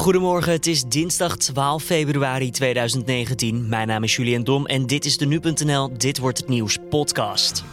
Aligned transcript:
Goedemorgen, 0.00 0.52
het 0.52 0.66
is 0.66 0.84
dinsdag 0.84 1.36
12 1.36 1.82
februari 1.82 2.50
2019. 2.50 3.68
Mijn 3.68 3.86
naam 3.86 4.02
is 4.02 4.16
Julian 4.16 4.44
Dom 4.44 4.66
en 4.66 4.86
dit 4.86 5.04
is 5.04 5.18
de 5.18 5.26
Nu.nl 5.26 5.98
Dit 5.98 6.18
Wordt 6.18 6.38
Het 6.38 6.48
Nieuws 6.48 6.78
podcast. 6.90 7.64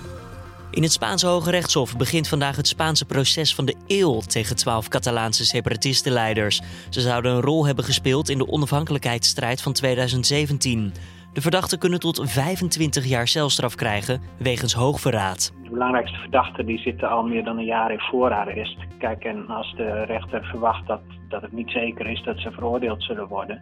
In 0.72 0.84
het 0.84 0.92
Spaanse 0.92 1.28
Hoge 1.28 1.52
Rechtshof 1.52 1.98
begint 1.98 2.28
vandaag 2.28 2.56
het 2.56 2.68
Spaanse 2.68 3.06
proces 3.06 3.56
van 3.56 3.66
de 3.66 3.76
eeuw 3.88 4.20
tegen 4.20 4.56
12 4.56 4.88
Catalaanse 4.88 5.46
separatistenleiders. 5.46 6.62
Ze 6.90 7.02
zouden 7.02 7.32
een 7.32 7.42
rol 7.42 7.66
hebben 7.66 7.86
gespeeld 7.86 8.30
in 8.30 8.38
de 8.38 8.48
onafhankelijkheidsstrijd 8.48 9.62
van 9.62 9.74
2017. 9.74 10.94
De 11.34 11.42
verdachten 11.42 11.80
kunnen 11.80 12.00
tot 12.00 12.22
25 12.32 13.06
jaar 13.06 13.28
celstraf 13.28 13.76
krijgen 13.76 14.22
wegens 14.40 14.74
hoogverraad. 14.74 15.54
De 15.64 15.70
belangrijkste 15.70 16.18
verdachten 16.18 16.66
die 16.66 16.80
zitten 16.80 17.10
al 17.10 17.24
meer 17.24 17.44
dan 17.44 17.58
een 17.58 17.66
jaar 17.66 17.92
in 17.92 18.00
voorarrest. 18.00 18.78
Kijk, 18.98 19.24
en 19.24 19.48
als 19.48 19.74
de 19.78 20.04
rechter 20.04 20.44
verwacht 20.44 20.88
dat, 20.88 21.02
dat 21.30 21.42
het 21.42 21.52
niet 21.52 21.70
zeker 21.70 22.08
is 22.08 22.24
dat 22.24 22.40
ze 22.40 22.52
veroordeeld 22.52 23.04
zullen 23.04 23.28
worden, 23.28 23.62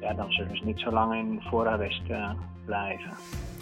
ja, 0.00 0.14
dan 0.14 0.32
zullen 0.32 0.56
ze 0.56 0.64
niet 0.64 0.80
zo 0.80 0.90
lang 0.90 1.14
in 1.14 1.40
voorarrest 1.42 2.02
uh, 2.10 2.30
blijven. 2.64 3.10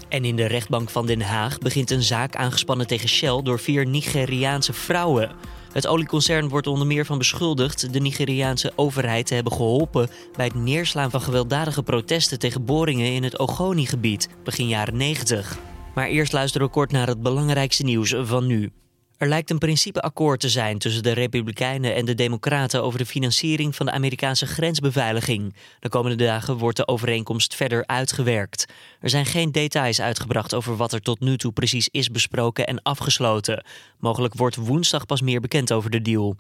En 0.09 0.25
in 0.25 0.37
de 0.37 0.47
rechtbank 0.47 0.91
van 0.91 1.07
Den 1.07 1.21
Haag 1.21 1.59
begint 1.59 1.91
een 1.91 2.03
zaak 2.03 2.37
aangespannen 2.37 2.87
tegen 2.87 3.09
Shell 3.09 3.43
door 3.43 3.59
vier 3.59 3.87
Nigeriaanse 3.87 4.73
vrouwen. 4.73 5.31
Het 5.73 5.87
olieconcern 5.87 6.49
wordt 6.49 6.67
onder 6.67 6.87
meer 6.87 7.07
van 7.07 7.19
beschuldigd 7.19 7.93
de 7.93 8.01
Nigeriaanse 8.01 8.73
overheid 8.77 9.27
te 9.27 9.35
hebben 9.35 9.53
geholpen 9.53 10.09
bij 10.37 10.45
het 10.45 10.55
neerslaan 10.55 11.11
van 11.11 11.21
gewelddadige 11.21 11.83
protesten 11.83 12.39
tegen 12.39 12.65
boringen 12.65 13.13
in 13.13 13.23
het 13.23 13.39
Ogoni-gebied 13.39 14.29
begin 14.45 14.69
jaren 14.69 14.97
90. 14.97 15.59
Maar 15.95 16.07
eerst 16.07 16.33
luisteren 16.33 16.67
we 16.67 16.73
kort 16.73 16.93
naar 16.93 17.07
het 17.07 17.23
belangrijkste 17.23 17.85
nieuws 17.85 18.15
van 18.19 18.47
nu. 18.47 18.73
Er 19.21 19.29
lijkt 19.29 19.51
een 19.51 19.59
principeakkoord 19.59 20.41
te 20.41 20.49
zijn 20.49 20.79
tussen 20.79 21.03
de 21.03 21.13
Republikeinen 21.13 21.95
en 21.95 22.05
de 22.05 22.15
Democraten 22.15 22.83
over 22.83 22.99
de 22.99 23.07
financiering 23.07 23.77
van 23.77 23.87
de 23.87 23.93
Amerikaanse 23.93 24.47
grensbeveiliging. 24.47 25.55
De 25.81 25.89
komende 25.89 26.25
dagen 26.25 26.57
wordt 26.57 26.77
de 26.77 26.89
overeenkomst 26.89 27.55
verder 27.55 27.87
uitgewerkt. 27.87 28.67
Er 29.01 29.11
zijn 29.11 29.27
geen 29.27 29.53
details 29.53 30.01
uitgebracht 30.01 30.55
over 30.55 30.77
wat 30.77 30.93
er 30.93 31.01
tot 31.01 31.21
nu 31.21 31.37
toe 31.37 31.53
precies 31.53 31.89
is 31.89 32.11
besproken 32.11 32.67
en 32.67 32.83
afgesloten. 32.83 33.65
Mogelijk 33.99 34.35
wordt 34.35 34.57
woensdag 34.57 35.07
pas 35.07 35.21
meer 35.21 35.41
bekend 35.41 35.73
over 35.73 35.91
de 35.91 36.03
deal. 36.03 36.37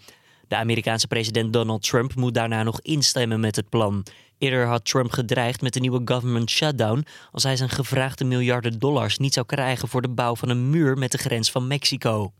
De 0.48 0.56
Amerikaanse 0.56 1.06
president 1.06 1.52
Donald 1.52 1.82
Trump 1.82 2.14
moet 2.14 2.34
daarna 2.34 2.62
nog 2.62 2.80
instemmen 2.80 3.40
met 3.40 3.56
het 3.56 3.68
plan. 3.68 4.06
Eerder 4.38 4.66
had 4.66 4.84
Trump 4.84 5.10
gedreigd 5.10 5.62
met 5.62 5.74
een 5.74 5.82
nieuwe 5.82 6.02
government 6.04 6.50
shutdown 6.50 7.06
als 7.32 7.42
hij 7.42 7.56
zijn 7.56 7.70
gevraagde 7.70 8.24
miljarden 8.24 8.78
dollars 8.78 9.18
niet 9.18 9.34
zou 9.34 9.46
krijgen 9.46 9.88
voor 9.88 10.02
de 10.02 10.08
bouw 10.08 10.36
van 10.36 10.48
een 10.48 10.70
muur 10.70 10.98
met 10.98 11.12
de 11.12 11.18
grens 11.18 11.50
van 11.50 11.66
Mexico. 11.66 12.32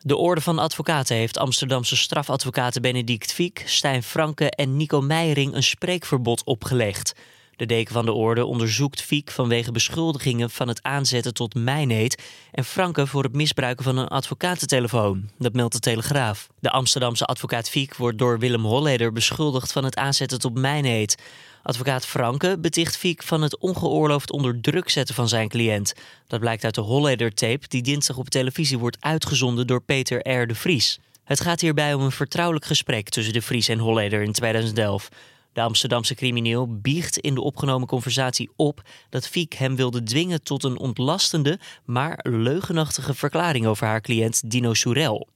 De 0.00 0.16
Orde 0.16 0.40
van 0.40 0.58
Advocaten 0.58 1.16
heeft 1.16 1.38
Amsterdamse 1.38 1.96
strafadvocaten 1.96 2.82
Benedict 2.82 3.32
Fiek, 3.32 3.62
Stijn 3.66 4.02
Franke 4.02 4.50
en 4.50 4.76
Nico 4.76 5.00
Meijering 5.00 5.54
een 5.54 5.62
spreekverbod 5.62 6.44
opgelegd. 6.44 7.14
De 7.56 7.66
deken 7.66 7.92
van 7.92 8.04
de 8.04 8.12
orde 8.12 8.44
onderzoekt 8.44 9.02
Fiek 9.02 9.30
vanwege 9.30 9.72
beschuldigingen 9.72 10.50
van 10.50 10.68
het 10.68 10.82
aanzetten 10.82 11.34
tot 11.34 11.54
mijnheid 11.54 12.22
en 12.52 12.64
Franke 12.64 13.06
voor 13.06 13.22
het 13.22 13.32
misbruiken 13.34 13.84
van 13.84 13.96
een 13.96 14.08
advocatentelefoon. 14.08 15.30
Dat 15.38 15.52
meldt 15.52 15.72
de 15.72 15.80
Telegraaf. 15.80 16.48
De 16.60 16.70
Amsterdamse 16.70 17.24
advocaat 17.24 17.68
Fiek 17.68 17.96
wordt 17.96 18.18
door 18.18 18.38
Willem 18.38 18.64
Holleder 18.64 19.12
beschuldigd 19.12 19.72
van 19.72 19.84
het 19.84 19.96
aanzetten 19.96 20.38
tot 20.38 20.58
mijnheid. 20.58 21.22
Advocaat 21.62 22.06
Franke 22.06 22.58
beticht 22.58 22.96
Fiek 22.96 23.22
van 23.22 23.42
het 23.42 23.58
ongeoorloofd 23.58 24.30
onder 24.30 24.60
druk 24.60 24.88
zetten 24.88 25.14
van 25.14 25.28
zijn 25.28 25.48
cliënt. 25.48 25.94
Dat 26.26 26.40
blijkt 26.40 26.64
uit 26.64 26.74
de 26.74 26.80
Holleder-tape 26.80 27.68
die 27.68 27.82
dinsdag 27.82 28.16
op 28.16 28.28
televisie 28.28 28.78
wordt 28.78 28.96
uitgezonden 29.00 29.66
door 29.66 29.82
Peter 29.82 30.40
R. 30.40 30.46
de 30.46 30.54
Vries. 30.54 30.98
Het 31.24 31.40
gaat 31.40 31.60
hierbij 31.60 31.94
om 31.94 32.02
een 32.02 32.12
vertrouwelijk 32.12 32.64
gesprek 32.64 33.08
tussen 33.08 33.32
de 33.32 33.42
Vries 33.42 33.68
en 33.68 33.78
Holleder 33.78 34.22
in 34.22 34.32
2011. 34.32 35.08
De 35.56 35.62
Amsterdamse 35.62 36.14
crimineel 36.14 36.78
biegt 36.80 37.18
in 37.18 37.34
de 37.34 37.40
opgenomen 37.40 37.88
conversatie 37.88 38.50
op 38.56 38.82
dat 39.10 39.28
Fiek 39.28 39.54
hem 39.54 39.76
wilde 39.76 40.02
dwingen 40.02 40.42
tot 40.42 40.64
een 40.64 40.78
ontlastende, 40.78 41.58
maar 41.84 42.18
leugenachtige 42.22 43.14
verklaring 43.14 43.66
over 43.66 43.86
haar 43.86 44.00
cliënt 44.00 44.50
Dino 44.50 44.74
Soerel. 44.74 45.28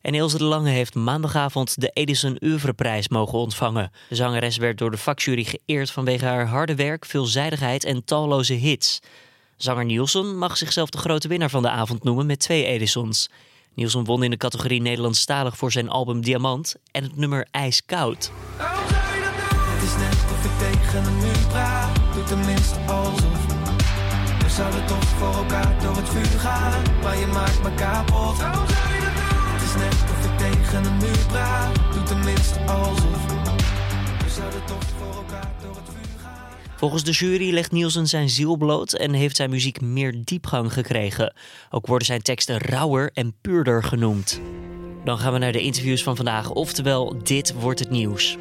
En 0.00 0.14
Ilse 0.14 0.38
de 0.38 0.44
Lange 0.44 0.70
heeft 0.70 0.94
maandagavond 0.94 1.80
de 1.80 1.88
Edison 1.88 2.36
Oeuvreprijs 2.42 3.08
mogen 3.08 3.38
ontvangen. 3.38 3.90
De 4.08 4.14
zangeres 4.14 4.56
werd 4.56 4.78
door 4.78 4.90
de 4.90 4.96
vakjury 4.96 5.44
geëerd 5.44 5.90
vanwege 5.90 6.24
haar 6.24 6.46
harde 6.46 6.74
werk, 6.74 7.04
veelzijdigheid 7.04 7.84
en 7.84 8.04
talloze 8.04 8.54
hits. 8.54 9.00
Zanger 9.56 9.84
Nielsen 9.84 10.38
mag 10.38 10.56
zichzelf 10.56 10.90
de 10.90 10.98
grote 10.98 11.28
winnaar 11.28 11.50
van 11.50 11.62
de 11.62 11.70
avond 11.70 12.04
noemen 12.04 12.26
met 12.26 12.40
twee 12.40 12.64
Edisons. 12.64 13.30
Nielsen 13.74 14.04
won 14.04 14.22
in 14.22 14.30
de 14.30 14.36
categorie 14.36 14.80
Nederlandstalig 14.80 15.56
voor 15.56 15.72
zijn 15.72 15.88
album 15.88 16.20
Diamant 16.20 16.74
en 16.90 17.02
het 17.02 17.16
nummer 17.16 17.46
IJskoud. 17.50 18.30
Is 19.84 19.96
net 19.96 20.18
of 20.34 20.44
ik 20.44 20.54
tegen 20.58 21.06
een 21.06 21.18
muur 21.18 21.46
praat, 21.48 21.90
doe 22.14 22.24
tenminste 22.24 22.78
alsof. 22.86 23.40
We 24.42 24.50
zouden 24.50 24.86
toch 24.86 25.04
voor 25.04 25.34
elkaar 25.34 25.82
door 25.82 25.96
het 25.96 26.08
vuur 26.08 26.40
gaan, 26.40 26.82
maar 27.02 27.18
je 27.18 27.26
maakt 27.26 27.62
me 27.62 27.74
kapot 27.74 28.36
net 29.76 30.04
of 30.10 30.24
ik 30.24 30.38
tegen 30.38 30.84
een 30.84 30.96
muur 30.96 31.26
praat. 31.26 31.74
Doe 31.92 32.02
tenminste 32.02 32.60
alsof. 32.60 33.26
We 34.24 34.30
zouden 34.30 34.64
toch 34.64 34.84
voor 34.98 35.14
elkaar 35.14 35.52
door 35.62 35.74
het 35.74 35.84
vuur 35.84 36.20
gaan. 36.22 36.48
Volgens 36.76 37.04
de 37.04 37.10
jury 37.10 37.52
legt 37.52 37.72
Nielsen 37.72 38.06
zijn 38.06 38.28
ziel 38.28 38.56
bloot 38.56 38.92
en 38.92 39.12
heeft 39.12 39.36
zijn 39.36 39.50
muziek 39.50 39.80
meer 39.80 40.14
diepgang 40.24 40.72
gekregen. 40.72 41.34
Ook 41.70 41.86
worden 41.86 42.06
zijn 42.06 42.22
teksten 42.22 42.58
rauwer 42.58 43.10
en 43.12 43.34
puurder 43.40 43.82
genoemd. 43.82 44.40
Dan 45.04 45.18
gaan 45.18 45.32
we 45.32 45.38
naar 45.38 45.52
de 45.52 45.62
interviews 45.62 46.02
van 46.02 46.16
vandaag, 46.16 46.50
oftewel 46.50 47.16
dit 47.22 47.54
wordt 47.54 47.78
het 47.78 47.90
nieuws. 47.90 48.36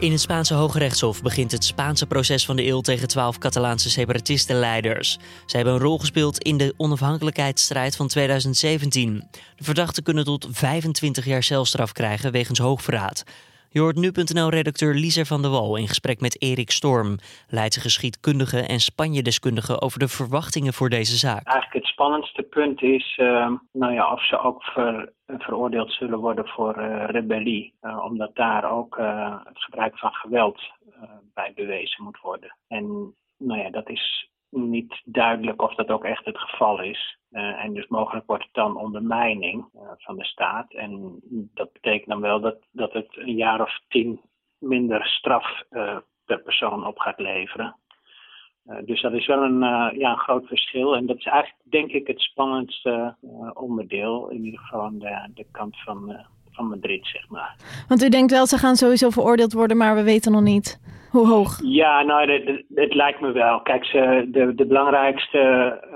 In 0.00 0.12
het 0.12 0.20
Spaanse 0.20 0.54
Hoge 0.54 0.78
Rechtshof 0.78 1.22
begint 1.22 1.52
het 1.52 1.64
Spaanse 1.64 2.06
proces 2.06 2.44
van 2.44 2.56
de 2.56 2.66
eeuw 2.66 2.80
tegen 2.80 3.08
twaalf 3.08 3.38
Catalaanse 3.38 3.90
separatistenleiders. 3.90 5.18
Ze 5.46 5.56
hebben 5.56 5.74
een 5.74 5.80
rol 5.80 5.98
gespeeld 5.98 6.38
in 6.38 6.56
de 6.56 6.74
onafhankelijkheidsstrijd 6.76 7.96
van 7.96 8.08
2017. 8.08 9.28
De 9.56 9.64
verdachten 9.64 10.02
kunnen 10.02 10.24
tot 10.24 10.46
25 10.50 11.24
jaar 11.24 11.42
celstraf 11.42 11.92
krijgen 11.92 12.32
wegens 12.32 12.58
hoogverraad. 12.58 13.24
Je 13.72 13.80
hoort 13.80 13.96
nu.nl-redacteur 13.96 14.94
Lieser 14.94 15.26
van 15.26 15.42
der 15.42 15.50
Wal 15.50 15.76
in 15.76 15.88
gesprek 15.88 16.20
met 16.20 16.42
Erik 16.42 16.70
Storm, 16.70 17.16
Leidse 17.48 17.80
geschiedkundige 17.80 18.60
en 18.60 18.80
Spanje-deskundige 18.80 19.80
over 19.80 19.98
de 19.98 20.08
verwachtingen 20.08 20.72
voor 20.72 20.88
deze 20.88 21.16
zaak. 21.16 21.46
Eigenlijk 21.46 21.84
het 21.84 21.92
spannendste 21.92 22.42
punt 22.42 22.82
is 22.82 23.18
uh, 23.20 23.52
nou 23.72 23.92
ja, 23.92 24.12
of 24.12 24.26
ze 24.26 24.38
ook 24.38 24.62
ver, 24.62 25.12
veroordeeld 25.26 25.92
zullen 25.92 26.18
worden 26.18 26.48
voor 26.48 26.78
uh, 26.78 27.04
rebellie, 27.06 27.74
uh, 27.82 28.04
omdat 28.04 28.34
daar 28.34 28.72
ook 28.72 28.98
uh, 28.98 29.36
het 29.44 29.62
gebruik 29.62 29.98
van 29.98 30.12
geweld 30.12 30.60
bij 31.34 31.52
bewezen 31.54 32.04
moet 32.04 32.20
worden. 32.20 32.56
En 32.68 33.14
nou 33.38 33.60
ja, 33.60 33.70
dat 33.70 33.88
is 33.88 34.30
duidelijk 35.04 35.62
of 35.62 35.74
dat 35.74 35.88
ook 35.88 36.04
echt 36.04 36.24
het 36.24 36.38
geval 36.38 36.82
is. 36.82 37.18
Uh, 37.30 37.64
en 37.64 37.74
dus 37.74 37.86
mogelijk 37.86 38.26
wordt 38.26 38.44
het 38.44 38.54
dan 38.54 38.76
ondermijning 38.76 39.68
uh, 39.74 39.80
van 39.96 40.16
de 40.16 40.24
staat. 40.24 40.72
En 40.72 41.20
dat 41.54 41.72
betekent 41.72 42.08
dan 42.08 42.20
wel 42.20 42.40
dat, 42.40 42.58
dat 42.70 42.92
het 42.92 43.16
een 43.16 43.36
jaar 43.36 43.60
of 43.60 43.80
tien 43.88 44.20
minder 44.58 45.06
straf 45.06 45.62
uh, 45.70 45.98
per 46.24 46.42
persoon 46.42 46.86
op 46.86 46.98
gaat 46.98 47.18
leveren. 47.18 47.76
dus 48.84 49.00
dat 49.00 49.12
is 49.12 49.26
wel 49.26 49.42
een, 49.42 49.60
ja, 49.98 50.10
een 50.10 50.18
groot 50.18 50.46
verschil. 50.46 50.96
En 50.96 51.06
dat 51.06 51.16
is 51.16 51.24
eigenlijk, 51.24 51.62
denk 51.70 51.90
ik, 51.90 52.06
het 52.06 52.20
spannendste 52.20 53.16
onderdeel. 53.52 54.28
In 54.28 54.44
ieder 54.44 54.60
geval 54.60 54.98
de, 54.98 55.30
de 55.34 55.46
kant 55.50 55.80
van, 55.80 56.26
van 56.60 56.68
Madrid, 56.68 57.06
zeg 57.06 57.28
maar. 57.28 57.56
Want 57.88 58.02
u 58.02 58.08
denkt 58.08 58.32
wel, 58.32 58.46
ze 58.46 58.58
gaan 58.58 58.76
sowieso 58.76 59.10
veroordeeld 59.10 59.52
worden, 59.52 59.76
maar 59.76 59.94
we 59.94 60.02
weten 60.02 60.32
nog 60.32 60.42
niet 60.42 60.78
hoe 61.10 61.26
hoog? 61.26 61.58
Ja, 61.62 62.02
nou, 62.02 62.30
het, 62.74 62.94
lijkt 62.94 63.20
me 63.20 63.32
wel. 63.32 63.60
Kijk, 63.60 63.84
ze, 63.84 64.28
de, 64.28 64.54
de, 64.54 64.66
belangrijkste, 64.66 65.38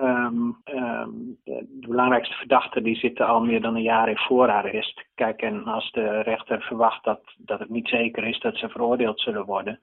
um, 0.03 0.57
um, 0.65 1.39
de 1.45 1.87
belangrijkste 1.89 2.35
verdachten 2.35 2.83
die 2.83 2.97
zitten 2.97 3.27
al 3.27 3.41
meer 3.41 3.61
dan 3.61 3.75
een 3.75 3.83
jaar 3.83 4.09
in 4.09 4.17
voorarrest. 4.17 5.05
Kijk, 5.15 5.43
en 5.43 5.65
als 5.65 5.91
de 5.93 6.21
rechter 6.21 6.63
verwacht 6.63 7.05
dat, 7.05 7.21
dat 7.37 7.59
het 7.59 7.69
niet 7.69 7.89
zeker 7.89 8.25
is 8.25 8.41
dat 8.41 8.57
ze 8.57 8.69
veroordeeld 8.69 9.21
zullen 9.21 9.45
worden, 9.45 9.81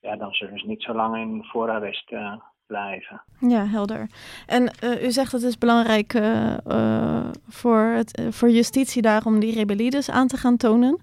ja, 0.00 0.16
dan 0.16 0.32
zullen 0.32 0.58
ze 0.58 0.66
niet 0.66 0.82
zo 0.82 0.94
lang 0.94 1.16
in 1.16 1.44
voorarrest 1.44 2.12
uh, 2.12 2.32
blijven. 2.66 3.22
Ja, 3.38 3.66
helder. 3.66 4.06
En 4.46 4.62
uh, 4.84 5.04
u 5.04 5.10
zegt 5.10 5.30
dat 5.32 5.40
het 5.40 5.50
is 5.50 5.58
belangrijk 5.58 6.14
uh, 6.14 6.56
uh, 6.66 7.30
voor, 7.48 7.80
het, 7.80 8.28
voor 8.30 8.50
justitie 8.50 9.02
daar 9.02 9.22
om 9.24 9.40
die 9.40 9.54
rebellie 9.54 9.90
dus 9.90 10.10
aan 10.10 10.26
te 10.26 10.36
gaan 10.36 10.56
tonen. 10.56 11.00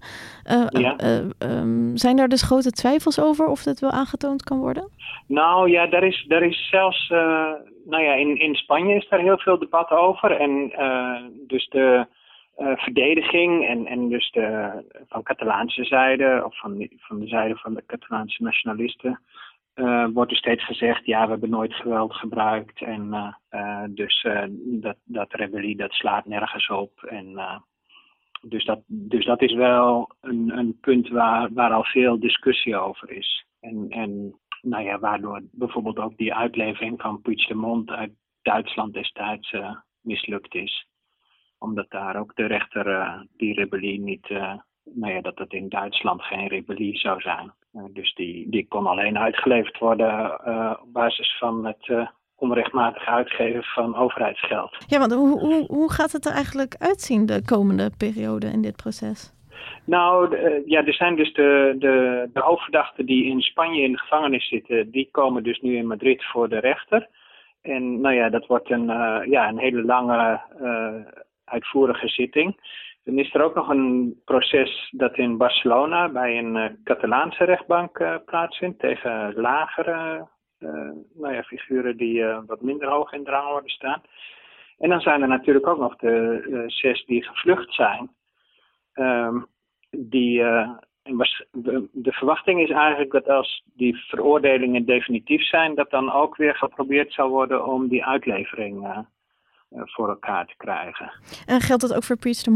Ja. 0.69 0.95
Um, 1.39 1.97
zijn 1.97 2.15
daar 2.15 2.27
dus 2.27 2.41
grote 2.41 2.71
twijfels 2.71 3.19
over 3.19 3.45
of 3.45 3.63
dat 3.63 3.79
wel 3.79 3.91
aangetoond 3.91 4.43
kan 4.43 4.59
worden? 4.59 4.89
Nou 5.27 5.69
ja, 5.69 5.87
daar 5.87 6.03
is, 6.03 6.25
daar 6.27 6.43
is 6.43 6.69
zelfs, 6.69 7.09
nou 7.85 8.03
ja, 8.03 8.13
in, 8.13 8.39
in 8.39 8.55
Spanje 8.55 8.95
is 8.95 9.07
daar 9.09 9.19
heel 9.19 9.37
veel 9.37 9.59
debat 9.59 9.89
over. 9.89 10.31
En 10.31 10.71
dus 11.47 11.67
de 11.67 12.05
verdediging 12.75 13.67
en, 13.67 13.85
en 13.85 14.09
dus 14.09 14.31
de, 14.31 14.71
van 15.07 15.23
Catalaanse 15.23 15.83
zijde, 15.83 16.41
of 16.45 16.59
van, 16.59 16.87
van 16.97 17.19
de 17.19 17.27
zijde 17.27 17.55
van 17.55 17.73
de 17.73 17.83
Catalaanse 17.85 18.43
nationalisten, 18.43 19.19
uh, 19.75 20.07
wordt 20.13 20.31
er 20.31 20.37
steeds 20.37 20.65
gezegd, 20.65 21.05
ja, 21.05 21.23
we 21.23 21.31
hebben 21.31 21.49
nooit 21.49 21.73
geweld 21.73 22.13
gebruikt. 22.13 22.81
En 22.81 23.07
uh, 23.07 23.33
uh, 23.51 23.83
dus 23.89 24.27
dat, 24.55 24.97
dat 25.03 25.33
rebellie, 25.33 25.75
dat 25.75 25.91
slaat 25.91 26.25
nergens 26.25 26.69
op. 26.69 27.03
En 27.03 27.39
dus, 28.41 28.65
dat, 28.65 28.81
dus 28.85 29.25
dat 29.25 29.41
is 29.41 29.53
wel 29.53 30.09
een, 30.21 30.57
een 30.57 30.77
punt 30.79 31.09
waar, 31.09 31.53
waar 31.53 31.71
al 31.71 31.83
veel 31.83 32.19
discussie 32.19 32.77
over 32.77 33.11
is. 33.11 33.45
En, 33.59 33.85
en 33.89 34.39
nou 34.61 34.83
ja, 34.83 34.99
waardoor 34.99 35.41
bijvoorbeeld 35.51 35.99
ook 35.99 36.17
die 36.17 36.33
uitlevering 36.33 37.01
van 37.01 37.21
Puigdemont 37.21 37.89
uit 37.89 38.11
Duitsland 38.41 38.93
destijds 38.93 39.55
mislukt 40.01 40.55
is. 40.55 40.87
Omdat 41.57 41.89
daar 41.89 42.15
ook 42.15 42.35
de 42.35 42.45
rechter 42.45 43.27
die 43.37 43.53
rebellie 43.53 43.99
niet, 43.99 44.29
nou 44.83 45.13
ja, 45.13 45.21
dat 45.21 45.37
het 45.37 45.53
in 45.53 45.69
Duitsland 45.69 46.21
geen 46.21 46.47
rebellie 46.47 46.97
zou 46.97 47.21
zijn. 47.21 47.53
Dus 47.71 48.13
die, 48.13 48.49
die 48.49 48.67
kon 48.67 48.87
alleen 48.87 49.17
uitgeleverd 49.17 49.77
worden 49.77 50.31
op 50.81 50.93
basis 50.93 51.37
van 51.37 51.65
het 51.65 52.09
onrechtmatig 52.35 53.05
uitgeven 53.05 53.63
van 53.63 53.95
overheidsgeld. 53.95 54.77
Ja, 54.87 54.99
want 54.99 55.13
hoe, 55.13 55.39
hoe, 55.39 55.65
hoe 55.67 55.91
gaat 55.91 56.11
het 56.11 56.25
er 56.25 56.33
eigenlijk 56.33 56.75
uitzien 56.79 57.25
de 57.25 57.41
komende 57.45 57.91
periode 57.97 58.47
in 58.47 58.61
dit 58.61 58.75
proces? 58.75 59.33
Nou, 59.85 60.37
ja, 60.65 60.85
er 60.85 60.93
zijn 60.93 61.15
dus 61.15 61.33
de, 61.33 61.75
de, 61.79 62.29
de 62.33 62.39
hoofdverdachten 62.39 63.05
die 63.05 63.25
in 63.25 63.41
Spanje 63.41 63.81
in 63.81 63.91
de 63.91 63.97
gevangenis 63.97 64.47
zitten, 64.47 64.91
die 64.91 65.09
komen 65.11 65.43
dus 65.43 65.59
nu 65.59 65.77
in 65.77 65.87
Madrid 65.87 66.23
voor 66.23 66.49
de 66.49 66.59
rechter. 66.59 67.07
En 67.61 68.01
nou 68.01 68.15
ja, 68.15 68.29
dat 68.29 68.47
wordt 68.47 68.69
een, 68.69 68.89
uh, 68.89 69.19
ja, 69.25 69.47
een 69.47 69.59
hele 69.59 69.83
lange, 69.83 70.41
uh, 70.61 70.93
uitvoerige 71.45 72.07
zitting. 72.07 72.59
Dan 73.03 73.17
is 73.17 73.33
er 73.33 73.43
ook 73.43 73.55
nog 73.55 73.69
een 73.69 74.21
proces 74.25 74.89
dat 74.91 75.17
in 75.17 75.37
Barcelona 75.37 76.09
bij 76.09 76.37
een 76.37 76.55
uh, 76.55 76.65
Catalaanse 76.83 77.43
rechtbank 77.43 78.21
plaatsvindt 78.25 78.79
tegen 78.79 79.33
lagere 79.35 80.27
nou 81.13 81.33
ja, 81.33 81.43
figuren 81.43 81.97
die 81.97 82.25
wat 82.25 82.61
minder 82.61 82.89
hoog 82.89 83.13
in 83.13 83.23
drang 83.23 83.49
worden 83.49 83.69
staan. 83.69 84.01
En 84.77 84.89
dan 84.89 85.01
zijn 85.01 85.21
er 85.21 85.27
natuurlijk 85.27 85.67
ook 85.67 85.79
nog 85.79 85.95
de 85.95 86.63
zes 86.67 87.05
die 87.05 87.23
gevlucht 87.23 87.73
zijn. 87.73 88.11
Um, 88.93 89.47
die 89.89 90.37
de 91.91 92.11
verwachting 92.11 92.61
is 92.61 92.69
eigenlijk 92.69 93.11
dat 93.11 93.29
als 93.29 93.63
die 93.73 93.95
veroordelingen 93.95 94.85
definitief 94.85 95.41
zijn, 95.47 95.75
dat 95.75 95.89
dan 95.89 96.11
ook 96.11 96.35
weer 96.35 96.55
geprobeerd 96.55 97.13
zal 97.13 97.29
worden 97.29 97.65
om 97.65 97.87
die 97.87 98.05
uitlevering 98.05 99.05
voor 99.69 100.09
elkaar 100.09 100.45
te 100.45 100.55
krijgen. 100.57 101.11
En 101.45 101.61
geldt 101.61 101.81
dat 101.81 101.95
ook 101.95 102.03
voor 102.03 102.17
Piet? 102.17 102.47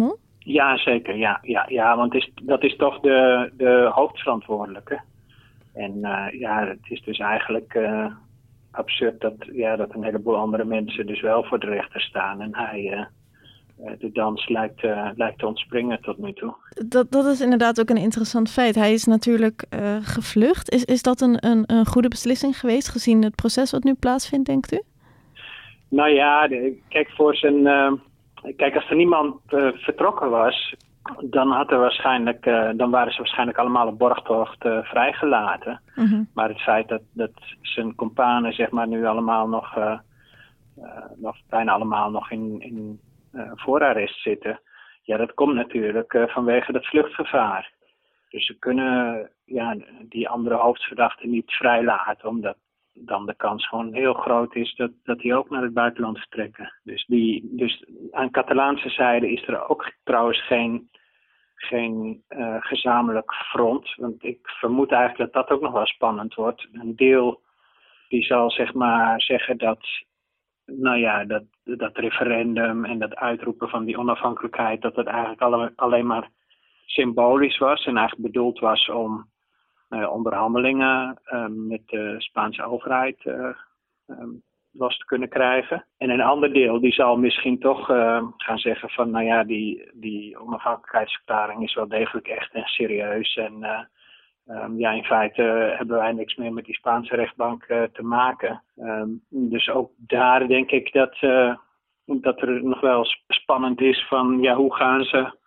Ja, 0.46 0.78
zeker. 0.78 1.16
Ja, 1.16 1.40
ja, 1.42 1.66
ja 1.68 1.98
want 1.98 2.14
is, 2.14 2.32
dat 2.42 2.64
is 2.64 2.76
toch 2.76 3.00
de, 3.00 3.52
de 3.58 3.90
hoofdverantwoordelijke. 3.94 5.02
En 5.74 5.96
uh, 5.96 6.26
ja, 6.40 6.68
het 6.68 6.80
is 6.84 7.02
dus 7.02 7.18
eigenlijk 7.18 7.74
uh, 7.74 8.06
absurd 8.72 9.22
dat, 9.22 9.34
ja, 9.52 9.76
dat 9.76 9.94
een 9.94 10.04
heleboel 10.04 10.36
andere 10.36 10.66
mensen 10.66 11.06
dus 11.08 11.22
wel 11.22 11.44
voor 11.44 11.60
de 11.60 11.66
rechter 11.66 12.02
staan 12.02 12.42
en 12.42 12.56
hij 12.56 13.08
eh, 13.84 13.92
de 14.00 14.12
dans 14.12 14.50
lijkt, 14.50 14.84
uh, 14.84 15.10
lijkt 15.16 15.40
te 15.40 15.46
ontspringen 15.46 16.02
tot 16.02 16.18
nu 16.18 16.34
toe. 16.34 16.54
Dat, 16.88 17.12
dat 17.12 17.26
is 17.26 17.42
inderdaad 17.42 17.80
ook 17.80 17.90
een 17.90 17.98
interessant 17.98 18.52
feit. 18.52 18.76
Hij 18.76 18.94
is 18.94 19.06
natuurlijk 19.06 19.66
uh, 19.70 19.98
gevlucht. 20.02 20.72
Is, 20.72 20.86
is 20.86 21.02
dat 21.02 21.22
een, 21.22 21.46
een, 21.46 21.64
een 21.68 21.86
goede 21.86 22.08
beslissing 22.08 22.60
geweest 22.60 22.90
gezien 22.90 23.24
het 23.24 23.36
proces 23.36 23.72
wat 23.72 23.84
nu 23.84 23.94
plaatsvindt, 23.94 24.46
denkt 24.46 24.74
u? 24.74 24.82
Nou 25.90 26.10
ja, 26.10 26.48
de, 26.48 26.82
kijk, 26.90 27.10
voor 27.10 27.36
zijn, 27.36 27.68
kijk, 28.56 28.76
als 28.76 28.90
er 28.90 28.96
niemand 28.96 29.36
vertrokken 29.74 30.30
was, 30.30 30.76
dan, 31.24 31.52
had 31.52 31.72
er 31.72 31.80
waarschijnlijk, 31.80 32.44
dan 32.76 32.90
waren 32.90 33.12
ze 33.12 33.18
waarschijnlijk 33.18 33.58
allemaal 33.58 33.88
op 33.88 33.98
borgtocht 33.98 34.58
vrijgelaten. 34.82 35.82
Mm 35.96 36.06
-hmm. 36.06 36.30
Maar 36.34 36.50
het 36.50 36.62
feit 36.62 36.88
dat, 36.88 37.02
dat 37.12 37.32
zijn 37.62 37.96
companen 37.96 38.54
zeg 38.54 38.70
maar, 38.70 38.88
nu 38.88 39.06
allemaal 39.06 39.48
nog, 39.48 39.78
nog 41.16 41.38
bijna 41.50 41.72
allemaal 41.72 42.12
nog 42.12 42.32
in, 42.32 42.62
in 42.62 43.00
voorarrest 43.56 44.22
zitten. 44.22 44.60
Ja, 45.02 45.18
dat 45.18 45.34
komt 45.34 45.56
natuurlijk 45.56 46.26
vanwege 46.28 46.72
het 46.72 46.88
vluchtgevaar. 46.88 47.72
Dus 48.30 48.46
ze 48.46 48.60
kunnen 48.60 49.30
ja, 49.46 49.78
die 50.10 50.30
andere 50.30 50.56
hoofdverdachten 50.56 51.30
niet 51.30 51.52
vrijlaten, 51.52 52.30
omdat 52.30 52.58
dan 52.96 53.26
de 53.26 53.36
kans 53.36 53.68
gewoon 53.68 53.94
heel 53.94 54.14
groot 54.14 54.56
is 54.56 54.76
dat, 54.76 54.92
dat 55.04 55.20
die 55.20 55.36
ook 55.36 55.50
naar 55.50 55.62
het 55.62 55.74
buitenland 55.74 56.18
vertrekken. 56.18 56.74
Dus, 56.84 57.06
die, 57.06 57.50
dus 57.52 57.86
aan 58.12 58.32
Catalaanse 58.32 58.90
zijde 58.90 59.32
is 59.32 59.48
er 59.48 59.70
ook 59.70 59.92
trouwens 60.04 60.46
geen, 60.46 60.90
geen 61.56 62.24
uh, 62.30 62.56
gezamenlijk 62.60 63.34
front. 63.34 63.96
Want 63.96 64.24
ik 64.24 64.40
vermoed 64.44 64.92
eigenlijk 64.92 65.34
dat 65.34 65.48
dat 65.48 65.58
ook 65.58 65.64
nog 65.64 65.74
wel 65.74 65.86
spannend 65.86 66.34
wordt. 66.34 66.68
Een 66.72 66.96
deel 66.96 67.42
die 68.10 68.24
zal 68.24 68.52
zeg 68.52 68.74
maar 68.74 69.22
zeggen 69.22 69.58
dat 69.58 69.88
nou 70.66 70.98
ja, 70.98 71.26
dat, 71.26 71.44
dat 71.64 71.98
referendum 71.98 72.86
en 72.86 73.00
dat 73.00 73.16
uitroepen 73.16 73.70
van 73.70 73.86
die 73.86 73.98
onafhankelijkheid, 73.98 74.82
dat 74.82 74.96
het 74.96 75.08
eigenlijk 75.08 75.42
alle, 75.42 75.74
alleen 75.76 76.06
maar 76.06 76.30
symbolisch 76.86 77.58
was 77.58 77.86
en 77.86 77.98
eigenlijk 77.98 78.32
bedoeld 78.32 78.60
was 78.60 78.90
om 78.90 79.30
onderhandelingen 79.90 81.22
uh, 81.26 81.46
met 81.48 81.82
de 81.86 82.16
Spaanse 82.18 82.64
overheid 82.64 83.26
um, 83.26 84.44
los 84.72 84.98
te 84.98 85.06
kunnen 85.06 85.30
krijgen. 85.30 85.86
En 85.98 86.10
een 86.10 86.22
ander 86.22 86.54
deel 86.54 86.80
die 86.80 86.94
zal 86.94 87.18
misschien 87.18 87.60
toch 87.60 87.86
gaan 88.38 88.58
zeggen 88.58 88.90
van 88.90 89.10
nou 89.10 89.26
ja, 89.26 89.44
die, 89.44 89.90
die 89.94 90.40
onafhankelijkheidsverklaring 90.40 91.64
is 91.64 91.74
wel 91.74 91.88
degelijk 91.88 92.28
echt 92.28 92.54
en 92.54 92.66
serieus 92.66 93.36
en 93.36 93.88
Um, 94.48 94.80
ja, 94.80 94.92
in 94.92 95.04
feite 95.04 95.42
hebben 95.78 95.98
wij 95.98 96.12
niks 96.12 96.36
meer 96.36 96.54
met 96.54 96.66
die 96.66 96.76
Spaanse 96.76 97.16
rechtbank 97.16 97.66
uh, 97.68 97.84
te 97.84 98.04
maken. 98.04 98.64
Dus 99.30 99.70
ook 99.70 99.92
daar 99.98 100.48
denk 100.48 100.72
ik 100.72 100.94
dat, 100.94 101.16
dat 102.06 102.42
er 102.42 102.64
nog 102.64 102.82
wel 102.82 103.06
spannend 103.28 103.82
is 103.82 104.08
van 104.08 104.42
ja, 104.42 104.56
hoe 104.56 104.76
gaan 104.76 105.04
ze 105.04 105.38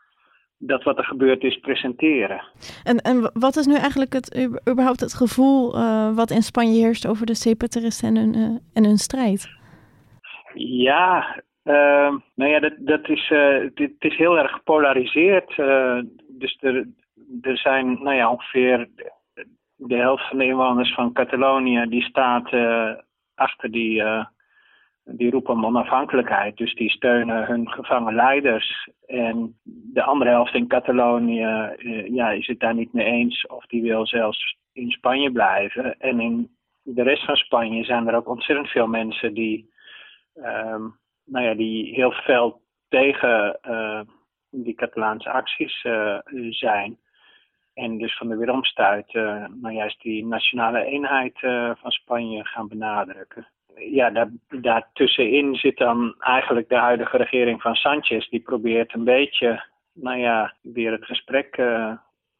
dat 0.58 0.82
wat 0.82 0.98
er 0.98 1.04
gebeurd 1.04 1.42
is 1.42 1.56
presenteren. 1.56 2.42
En, 2.84 2.98
en 2.98 3.30
wat 3.32 3.56
is 3.56 3.66
nu 3.66 3.74
eigenlijk 3.74 4.12
het, 4.12 4.48
überhaupt 4.70 5.00
het 5.00 5.14
gevoel 5.14 5.76
uh, 5.76 6.14
wat 6.16 6.30
in 6.30 6.42
Spanje 6.42 6.80
heerst 6.80 7.06
over 7.06 7.26
de 7.26 7.34
separatisten 7.34 8.08
en 8.08 8.16
hun, 8.16 8.60
en 8.74 8.84
hun 8.84 8.96
strijd? 8.96 9.48
Ja, 10.54 11.42
ehm, 11.62 12.16
nou 12.34 12.50
ja, 12.50 12.60
dat, 12.60 12.72
dat 12.78 13.08
is, 13.08 13.28
het 13.74 13.94
is 13.98 14.16
heel 14.16 14.38
erg 14.38 14.50
gepolariseerd. 14.50 15.56
dus 16.28 16.58
er, 16.60 16.88
er 17.40 17.58
zijn 17.58 18.02
nou 18.02 18.16
ja, 18.16 18.30
ongeveer 18.30 18.88
de 19.76 19.96
helft 19.96 20.28
van 20.28 20.38
de 20.38 20.44
inwoners 20.44 20.94
van 20.94 21.12
Catalonië 21.12 21.86
die 21.88 22.02
staat 22.02 22.50
achter 23.34 23.70
die, 23.70 24.02
die 25.04 25.30
roep 25.30 25.48
om 25.48 25.64
onafhankelijkheid. 25.64 26.56
Dus 26.56 26.74
die 26.74 26.90
steunen 26.90 27.46
hun 27.46 27.68
gevangen 27.68 28.14
leiders. 28.14 28.88
En 29.08 29.58
de 29.92 30.02
andere 30.02 30.30
helft 30.30 30.54
in 30.54 30.66
Catalonië 30.66 31.74
uh, 31.76 32.06
ja, 32.06 32.30
is 32.30 32.46
het 32.46 32.60
daar 32.60 32.74
niet 32.74 32.92
mee 32.92 33.06
eens 33.06 33.46
of 33.46 33.66
die 33.66 33.82
wil 33.82 34.06
zelfs 34.06 34.56
in 34.72 34.90
Spanje 34.90 35.32
blijven. 35.32 35.98
En 35.98 36.20
in 36.20 36.50
de 36.82 37.02
rest 37.02 37.24
van 37.24 37.36
Spanje 37.36 37.84
zijn 37.84 38.08
er 38.08 38.14
ook 38.14 38.28
ontzettend 38.28 38.68
veel 38.68 38.86
mensen 38.86 39.34
die, 39.34 39.70
um, 40.34 40.98
nou 41.24 41.44
ja, 41.44 41.54
die 41.54 41.94
heel 41.94 42.10
fel 42.10 42.60
tegen 42.88 43.60
die 44.50 44.74
Catalaanse 44.74 45.30
acties 45.30 45.86
zijn. 46.50 46.98
En 47.74 47.98
dus 47.98 48.16
van 48.16 48.28
de 48.28 48.36
weeromstuit 48.36 49.14
uh, 49.14 49.46
nou 49.48 49.74
juist 49.74 50.02
die 50.02 50.26
nationale 50.26 50.84
eenheid 50.84 51.38
van 51.80 51.90
Spanje 51.90 52.44
gaan 52.44 52.68
benadrukken. 52.68 53.46
Ja, 53.78 54.10
daar, 54.10 54.30
daartussenin 54.48 55.54
zit 55.54 55.76
dan 55.76 56.14
eigenlijk 56.18 56.68
de 56.68 56.76
huidige 56.76 57.16
regering 57.16 57.62
van 57.62 57.74
Sanchez. 57.74 58.28
Die 58.28 58.40
probeert 58.40 58.94
een 58.94 59.04
beetje, 59.04 59.64
nou 59.92 60.18
ja, 60.18 60.54
weer 60.62 60.92
het 60.92 61.04
gesprek 61.04 61.56
uh, 61.56 61.92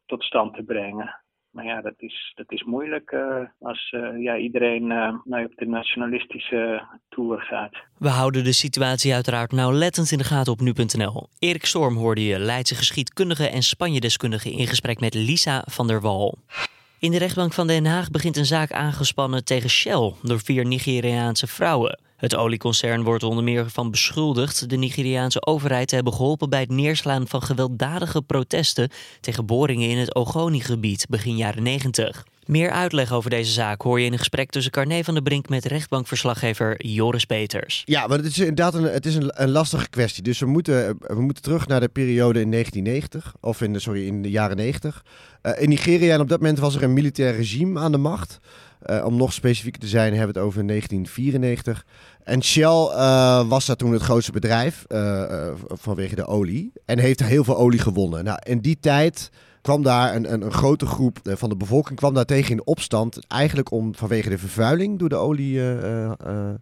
tot 0.05 0.23
stand 0.23 0.53
te 0.53 0.63
brengen. 0.63 1.15
Maar 1.51 1.65
ja, 1.65 1.81
dat 1.81 1.93
is, 1.97 2.31
dat 2.35 2.51
is 2.51 2.63
moeilijk 2.63 3.11
uh, 3.11 3.37
als 3.59 3.93
uh, 3.95 4.23
ja, 4.23 4.37
iedereen 4.37 4.87
nou, 5.23 5.45
op 5.45 5.55
de 5.55 5.65
nationalistische 5.65 6.87
tour 7.09 7.41
gaat. 7.41 7.75
We 7.97 8.09
houden 8.09 8.43
de 8.43 8.53
situatie 8.53 9.13
uiteraard 9.13 9.51
nauwlettend 9.51 10.11
in 10.11 10.17
de 10.17 10.23
gaten 10.23 10.51
op 10.51 10.59
nu.nl. 10.59 11.27
Erik 11.39 11.65
Storm 11.65 11.95
hoorde 11.95 12.25
je, 12.25 12.39
Leidse 12.39 12.75
geschiedkundige 12.75 13.49
en 13.49 13.61
Spanje-deskundige 13.61 14.51
in 14.51 14.67
gesprek 14.67 14.99
met 14.99 15.13
Lisa 15.13 15.63
van 15.65 15.87
der 15.87 16.01
Wal. 16.01 16.37
In 16.99 17.11
de 17.11 17.17
rechtbank 17.17 17.53
van 17.53 17.67
Den 17.67 17.85
Haag 17.85 18.11
begint 18.11 18.37
een 18.37 18.45
zaak 18.45 18.71
aangespannen 18.71 19.43
tegen 19.43 19.69
Shell 19.69 20.13
door 20.21 20.39
vier 20.39 20.65
Nigeriaanse 20.65 21.47
vrouwen. 21.47 21.99
Het 22.15 22.35
olieconcern 22.35 23.03
wordt 23.03 23.23
onder 23.23 23.43
meer 23.43 23.69
van 23.69 23.91
beschuldigd 23.91 24.69
de 24.69 24.75
Nigeriaanse 24.75 25.45
overheid 25.45 25.87
te 25.87 25.95
hebben 25.95 26.13
geholpen 26.13 26.49
bij 26.49 26.59
het 26.59 26.69
neerslaan 26.69 27.27
van 27.27 27.41
gewelddadige 27.41 28.21
protesten 28.21 28.89
tegen 29.19 29.45
boringen 29.45 29.89
in 29.89 29.97
het 29.97 30.15
Ogoni-gebied 30.15 31.05
begin 31.09 31.35
jaren 31.35 31.63
90. 31.63 32.23
Meer 32.49 32.71
uitleg 32.71 33.11
over 33.11 33.29
deze 33.29 33.51
zaak 33.51 33.81
hoor 33.81 33.99
je 33.99 34.05
in 34.05 34.11
een 34.11 34.17
gesprek 34.17 34.49
tussen 34.49 34.71
Carne 34.71 35.03
van 35.03 35.13
der 35.13 35.23
Brink 35.23 35.49
met 35.49 35.65
rechtbankverslaggever 35.65 36.85
Joris 36.85 37.25
Peters. 37.25 37.81
Ja, 37.85 38.07
maar 38.07 38.17
het 38.17 38.25
is 38.25 38.39
inderdaad 38.39 38.73
een, 38.73 38.83
het 38.83 39.05
is 39.05 39.15
een, 39.15 39.31
een 39.41 39.49
lastige 39.49 39.89
kwestie. 39.89 40.23
Dus 40.23 40.39
we 40.39 40.45
moeten, 40.45 40.97
we 40.99 41.21
moeten 41.21 41.43
terug 41.43 41.67
naar 41.67 41.79
de 41.79 41.87
periode 41.87 42.41
in 42.41 42.51
1990, 42.51 43.35
of 43.41 43.61
in 43.61 43.73
de, 43.73 43.79
sorry, 43.79 44.07
in 44.07 44.21
de 44.21 44.29
jaren 44.29 44.57
90. 44.57 45.05
Uh, 45.41 45.61
in 45.61 45.69
Nigeria 45.69 46.13
en 46.13 46.21
op 46.21 46.29
dat 46.29 46.39
moment 46.39 46.59
was 46.59 46.75
er 46.75 46.83
een 46.83 46.93
militair 46.93 47.35
regime 47.35 47.79
aan 47.79 47.91
de 47.91 47.97
macht. 47.97 48.39
om 49.03 49.15
nog 49.15 49.33
specifieker 49.33 49.81
te 49.81 49.87
zijn, 49.87 50.13
hebben 50.13 50.33
we 50.33 50.39
het 50.39 50.47
over 50.47 50.67
1994. 50.67 51.85
En 52.23 52.43
Shell 52.43 52.95
was 53.47 53.65
daar 53.65 53.75
toen 53.75 53.93
het 53.93 54.01
grootste 54.01 54.31
bedrijf 54.31 54.85
vanwege 55.67 56.15
de 56.15 56.25
olie. 56.25 56.71
En 56.85 56.99
heeft 56.99 57.23
heel 57.23 57.43
veel 57.43 57.57
olie 57.57 57.79
gewonnen. 57.79 58.23
Nou, 58.23 58.39
in 58.43 58.59
die 58.59 58.79
tijd 58.79 59.29
kwam 59.69 59.83
daar 59.83 60.15
een, 60.15 60.33
een, 60.33 60.41
een 60.41 60.51
grote 60.51 60.85
groep 60.85 61.19
van 61.23 61.49
de 61.49 61.57
bevolking 61.57 61.97
kwam 61.97 62.13
daar 62.13 62.25
tegen 62.25 62.51
in 62.51 62.65
opstand. 62.65 63.19
Eigenlijk 63.27 63.71
om 63.71 63.95
vanwege 63.95 64.29
de 64.29 64.37
vervuiling 64.37 64.99
door 64.99 65.09
de 65.09 65.15
oliehandel. 65.15 66.59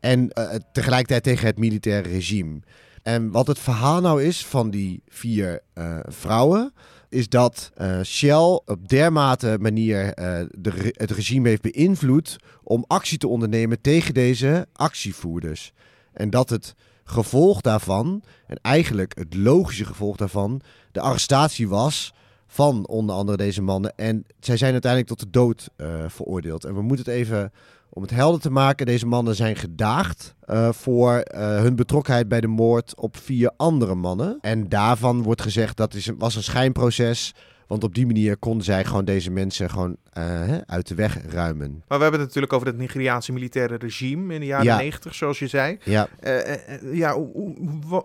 en 0.00 0.30
tegelijkertijd 0.72 1.22
tegen 1.22 1.46
het 1.46 1.58
militaire 1.58 2.08
regime. 2.08 2.60
En 3.02 3.30
wat 3.30 3.46
het 3.46 3.58
verhaal 3.58 4.00
nou 4.00 4.22
is 4.22 4.46
van 4.46 4.70
die 4.70 5.02
vier 5.08 5.62
vrouwen, 6.08 6.72
is 7.08 7.28
dat 7.28 7.72
Shell 8.04 8.60
op 8.64 8.88
dermate 8.88 9.56
manier 9.60 10.14
de, 10.50 10.94
het 10.96 11.10
regime 11.10 11.48
heeft 11.48 11.62
beïnvloed 11.62 12.36
om 12.62 12.84
actie 12.86 13.18
te 13.18 13.28
ondernemen 13.28 13.80
tegen 13.80 14.14
deze 14.14 14.66
actievoerders. 14.72 15.72
En 16.12 16.30
dat 16.30 16.50
het 16.50 16.74
gevolg 17.10 17.60
daarvan, 17.60 18.22
en 18.46 18.58
eigenlijk 18.62 19.18
het 19.18 19.34
logische 19.34 19.84
gevolg 19.84 20.16
daarvan, 20.16 20.60
de 20.92 21.00
arrestatie 21.00 21.68
was 21.68 22.14
van 22.46 22.86
onder 22.86 23.14
andere 23.14 23.36
deze 23.36 23.62
mannen. 23.62 23.92
En 23.96 24.24
zij 24.40 24.56
zijn 24.56 24.72
uiteindelijk 24.72 25.10
tot 25.10 25.20
de 25.20 25.30
dood 25.30 25.68
veroordeeld. 26.08 26.64
En 26.64 26.74
we 26.74 26.82
moeten 26.82 27.04
het 27.04 27.14
even 27.14 27.52
om 27.92 28.02
het 28.02 28.10
helder 28.10 28.40
te 28.40 28.50
maken, 28.50 28.86
deze 28.86 29.06
mannen 29.06 29.34
zijn 29.34 29.56
gedaagd 29.56 30.34
uh, 30.46 30.72
voor 30.72 31.12
uh, 31.14 31.56
hun 31.60 31.76
betrokkenheid 31.76 32.28
bij 32.28 32.40
de 32.40 32.46
moord 32.46 32.94
op 32.96 33.16
vier 33.16 33.52
andere 33.56 33.94
mannen. 33.94 34.38
En 34.40 34.68
daarvan 34.68 35.22
wordt 35.22 35.42
gezegd 35.42 35.76
dat 35.76 35.94
is 35.94 36.10
was 36.18 36.36
een 36.36 36.42
schijnproces 36.42 37.34
want 37.70 37.84
op 37.84 37.94
die 37.94 38.06
manier 38.06 38.36
konden 38.36 38.64
zij 38.64 38.84
gewoon 38.84 39.04
deze 39.04 39.30
mensen 39.30 39.70
gewoon 39.70 39.96
uh, 40.18 40.56
uit 40.66 40.88
de 40.88 40.94
weg 40.94 41.18
ruimen. 41.28 41.70
Maar 41.70 41.96
we 41.96 42.02
hebben 42.02 42.20
het 42.20 42.28
natuurlijk 42.28 42.52
over 42.52 42.66
het 42.66 42.76
Nigeriaanse 42.76 43.32
militaire 43.32 43.76
regime 43.76 44.34
in 44.34 44.40
de 44.40 44.46
jaren 44.46 44.76
negentig, 44.76 45.14
zoals 45.14 45.38
je 45.38 45.46
zei. 45.46 45.78
Ja, 45.84 46.08
uh, 46.22 46.40
ja 46.92 47.18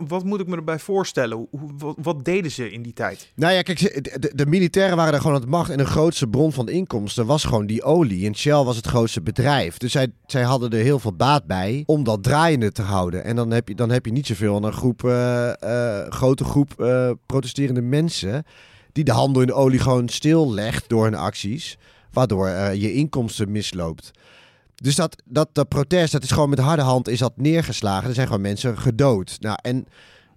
wat 0.07 0.24
moet 0.24 0.39
ik 0.39 0.48
me 0.48 0.55
erbij 0.55 0.79
voorstellen? 0.79 1.48
Wat, 1.77 1.95
wat, 2.01 2.25
deden 2.25 2.51
ze 2.51 2.72
in 2.72 2.81
die 2.81 2.93
tijd? 2.93 3.31
Nou 3.36 3.53
ja, 3.53 3.62
kijk, 3.62 3.79
de, 3.79 4.31
de, 4.36 4.45
militairen 4.45 4.98
waren 4.98 5.13
er 5.13 5.22
gewoon 5.22 5.36
aan 5.36 5.41
de 5.41 5.48
macht. 5.48 5.69
En 5.69 5.77
de 5.77 5.86
grootste 5.86 6.27
bron 6.27 6.51
van 6.51 6.69
inkomsten 6.69 7.25
was 7.25 7.43
gewoon 7.43 7.65
die 7.65 7.84
olie. 7.84 8.25
En 8.25 8.36
Shell 8.36 8.63
was 8.63 8.75
het 8.75 8.88
grootste 8.88 9.22
bedrijf. 9.22 9.77
Dus 9.77 9.91
zij, 9.91 10.07
zij 10.25 10.43
hadden 10.43 10.69
er 10.69 10.84
heel 10.84 11.00
veel 11.00 11.15
baat 11.15 11.45
bij 11.45 11.84
om 11.86 12.03
dat 12.03 12.24
draaiende 12.24 12.72
te 12.72 12.81
houden. 12.81 13.24
En 13.24 13.36
dan 13.36 13.51
heb 13.51 13.67
je, 13.67 13.75
dan 13.75 13.89
heb 13.89 14.05
je 14.05 14.12
niet 14.12 14.27
zoveel 14.27 14.55
aan 14.55 14.63
een 14.63 14.74
groep, 14.74 15.00
grote 16.10 16.43
groep 16.43 16.74
protesterende 17.25 17.81
mensen 17.81 18.45
die 18.95 19.03
de 19.03 19.11
handel 19.11 19.41
in 19.41 19.47
de 19.47 19.53
olie 19.53 19.79
gewoon 19.79 20.09
stillegt 20.09 20.89
door 20.89 21.03
hun 21.03 21.15
acties, 21.15 21.77
waardoor 22.11 22.47
uh, 22.47 22.73
je 22.73 22.93
inkomsten 22.93 23.51
misloopt. 23.51 24.11
Dus 24.75 24.95
dat, 24.95 25.23
dat, 25.25 25.49
dat 25.51 25.67
protest, 25.67 26.11
dat 26.11 26.23
is 26.23 26.31
gewoon 26.31 26.49
met 26.49 26.59
harde 26.59 26.81
hand 26.81 27.07
is 27.07 27.19
dat 27.19 27.33
neergeslagen. 27.35 28.07
Er 28.07 28.15
zijn 28.15 28.27
gewoon 28.27 28.41
mensen 28.41 28.77
gedood. 28.77 29.37
Nou, 29.39 29.57
en, 29.61 29.85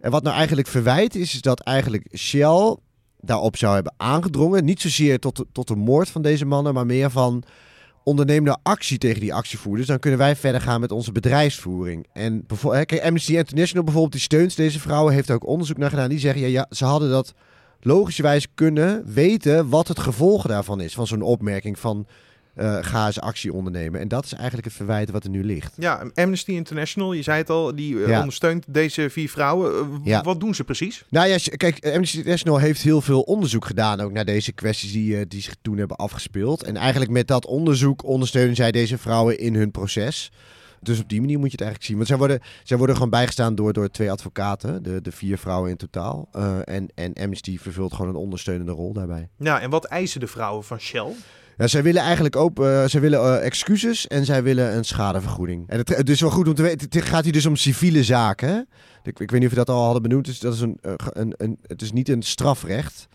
en 0.01 0.11
wat 0.11 0.23
nou 0.23 0.37
eigenlijk 0.37 0.69
verwijt 0.69 1.15
is, 1.15 1.35
is 1.35 1.41
dat 1.41 1.61
eigenlijk 1.61 2.07
Shell 2.17 2.77
daarop 3.21 3.57
zou 3.57 3.75
hebben 3.75 3.95
aangedrongen. 3.97 4.65
Niet 4.65 4.81
zozeer 4.81 5.19
tot 5.19 5.37
de, 5.37 5.47
tot 5.53 5.69
de 5.69 5.77
moord 5.77 6.09
van 6.09 6.23
deze 6.23 6.45
mannen, 6.45 6.75
maar 6.75 6.87
meer 6.87 7.11
van 7.11 7.43
onderneem 8.05 8.43
nou 8.43 8.59
actie 8.63 8.99
tegen 8.99 9.21
die 9.21 9.35
actievoerders. 9.35 9.89
Dan 9.89 9.99
kunnen 9.99 10.19
wij 10.19 10.37
verder 10.37 10.61
gaan 10.61 10.81
met 10.81 10.93
onze 10.93 11.13
bedrijfsvoering. 11.13 12.07
En 12.13 12.47
kijk, 12.71 13.01
Amnesty 13.03 13.37
International 13.37 13.85
bijvoorbeeld, 13.85 14.13
die 14.13 14.23
steunt 14.23 14.57
deze 14.57 14.81
vrouwen, 14.81 15.13
heeft 15.15 15.31
ook 15.31 15.47
onderzoek 15.47 15.77
naar 15.77 15.91
gedaan. 15.91 16.09
Die 16.09 16.19
zeggen, 16.19 16.41
ja, 16.43 16.49
ja 16.49 16.67
ze 16.71 16.85
hadden 16.85 17.11
dat 17.11 17.35
logischerwijs 17.81 18.47
kunnen 18.55 19.03
weten 19.13 19.69
wat 19.69 19.89
het 19.89 19.99
gevolg 19.99 20.47
daarvan 20.47 20.81
is. 20.81 20.95
Van 20.95 21.07
zo'n 21.07 21.23
opmerking 21.23 21.79
van 21.79 22.07
uh, 22.59 22.79
ga 22.81 23.07
eens 23.07 23.21
actie 23.21 23.53
ondernemen. 23.53 24.01
En 24.01 24.09
dat 24.09 24.25
is 24.25 24.33
eigenlijk 24.33 24.65
het 24.65 24.75
verwijt 24.75 25.11
wat 25.11 25.25
er 25.25 25.31
nu 25.31 25.45
ligt. 25.45 25.75
Ja, 25.77 26.11
Amnesty 26.15 26.51
International, 26.51 27.13
je 27.13 27.23
zei 27.23 27.39
het 27.39 27.51
al, 27.51 27.75
die 27.75 28.05
eh, 28.05 28.19
ondersteunt 28.19 28.65
deze 28.69 29.11
vier 29.11 29.31
vrouwen. 29.31 29.73
Uh, 29.73 29.99
ja. 30.05 30.23
Wat 30.23 30.41
doen 30.41 30.55
ze 30.55 30.65
precies? 30.65 31.05
Nou 31.09 31.29
ja, 31.29 31.37
kijk, 31.57 31.87
Amnesty 31.87 32.17
International 32.17 32.59
heeft 32.59 32.83
heel 32.83 33.01
veel 33.01 33.21
onderzoek 33.21 33.65
gedaan 33.65 34.01
ook 34.01 34.13
naar 34.13 34.25
deze 34.25 34.53
kwesties 34.53 34.93
die, 34.93 35.27
die 35.27 35.43
zich 35.43 35.55
toen 35.63 35.79
hebben 35.79 35.97
afgespeeld. 35.97 36.63
En 36.63 36.77
eigenlijk 36.77 37.11
met 37.11 37.27
dat 37.27 37.47
onderzoek 37.47 38.05
ondersteunen 38.05 38.57
zij 38.57 38.71
deze 38.71 38.99
vrouwen 38.99 39.39
in 39.39 39.55
hun 39.55 39.71
proces. 39.71 40.31
Dus 40.81 41.01
op 41.01 41.09
die 41.09 41.21
manier 41.21 41.39
moet 41.39 41.51
je 41.51 41.57
het 41.57 41.61
eigenlijk 41.61 41.89
zien. 41.89 41.97
Want 41.97 42.09
zij 42.09 42.19
worden, 42.19 42.41
zij 42.65 42.77
worden 42.77 42.97
gewoon 42.97 43.11
bijgestaan 43.11 43.55
door, 43.55 43.73
door 43.73 43.91
twee 43.91 44.11
advocaten, 44.11 44.83
de, 44.83 45.01
de 45.01 45.13
vier 45.13 45.39
vrouwen 45.39 45.71
in 45.71 45.77
totaal. 45.77 46.29
Uh, 46.37 46.57
en, 46.65 46.89
en 46.95 47.13
Amnesty 47.13 47.59
vervult 47.59 47.93
gewoon 47.93 48.09
een 48.09 48.17
ondersteunende 48.21 48.73
rol 48.73 48.93
daarbij. 48.93 49.29
Ja, 49.39 49.61
en 49.61 49.71
wat 49.71 49.85
eisen 49.85 50.21
de 50.21 50.27
vrouwen 50.27 50.65
van 50.65 50.81
Shell? 50.81 51.13
Ja, 51.57 51.67
zij 51.67 51.83
willen 51.83 52.03
eigenlijk 52.03 52.37
ook 52.37 52.61
uh, 52.61 52.85
zij 52.85 53.01
willen, 53.01 53.21
uh, 53.21 53.45
excuses 53.45 54.07
en 54.07 54.25
zij 54.25 54.43
willen 54.43 54.77
een 54.77 54.85
schadevergoeding. 54.85 55.69
En 55.69 55.79
het, 55.79 55.89
het 55.89 56.11
is 56.11 56.21
wel 56.21 56.31
goed 56.31 56.49
om 56.49 56.55
te 56.55 56.63
weten, 56.63 56.89
het 56.91 57.05
gaat 57.05 57.25
hier 57.25 57.33
dus 57.33 57.47
om 57.47 57.57
civiele 57.57 58.05
zaken. 58.05 58.69
Ik, 59.03 59.21
ik 59.21 59.31
weet 59.31 59.41
niet 59.41 59.49
of 59.49 59.57
je 59.57 59.65
dat 59.65 59.71
al 59.71 59.85
hadden 59.85 60.03
benoemd. 60.03 60.25
Dus 60.25 60.41
dat 60.41 60.55
is 60.55 60.61
een, 60.61 60.79
een, 60.81 61.35
een, 61.37 61.59
het 61.63 61.83
is 61.83 61.93
niet 61.93 62.09
een 62.09 62.23
strafrecht. 62.23 63.09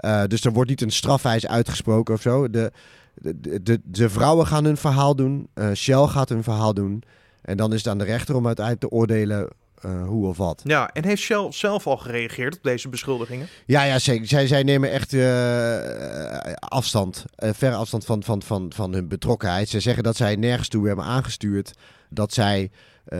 Uh, 0.00 0.24
dus 0.26 0.44
er 0.44 0.52
wordt 0.52 0.70
niet 0.70 0.80
een 0.80 0.90
strafeis 0.90 1.46
uitgesproken 1.46 2.14
of 2.14 2.20
zo. 2.20 2.50
De, 2.50 2.72
de, 3.20 3.62
de, 3.62 3.80
de 3.84 4.08
vrouwen 4.08 4.46
gaan 4.46 4.64
hun 4.64 4.76
verhaal 4.76 5.16
doen. 5.16 5.48
Uh, 5.54 5.72
Shell 5.72 6.06
gaat 6.06 6.28
hun 6.28 6.42
verhaal 6.42 6.74
doen. 6.74 7.02
En 7.42 7.56
dan 7.56 7.72
is 7.72 7.78
het 7.78 7.88
aan 7.88 7.98
de 7.98 8.04
rechter 8.04 8.36
om 8.36 8.46
uiteindelijk 8.46 8.86
te 8.86 8.96
oordelen 8.96 9.48
uh, 9.84 10.06
hoe 10.06 10.26
of 10.26 10.36
wat. 10.36 10.60
Ja, 10.64 10.90
en 10.92 11.04
heeft 11.04 11.22
Shell 11.22 11.46
zelf 11.50 11.86
al 11.86 11.96
gereageerd 11.96 12.56
op 12.56 12.62
deze 12.62 12.88
beschuldigingen? 12.88 13.48
Ja, 13.66 13.82
ja 13.82 13.98
zeker. 13.98 14.26
Zij, 14.26 14.46
zij 14.46 14.62
nemen 14.62 14.90
echt 14.90 15.12
uh, 15.12 16.52
afstand, 16.54 17.24
verre 17.36 17.74
afstand 17.74 18.04
van, 18.04 18.22
van, 18.22 18.42
van, 18.42 18.72
van 18.74 18.92
hun 18.92 19.08
betrokkenheid. 19.08 19.68
Ze 19.68 19.80
zeggen 19.80 20.02
dat 20.02 20.16
zij 20.16 20.36
nergens 20.36 20.68
toe 20.68 20.86
hebben 20.86 21.04
aangestuurd. 21.04 21.72
Dat 22.08 22.32
zij 22.32 22.70